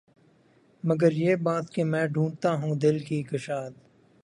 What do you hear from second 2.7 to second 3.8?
دل کی کشاد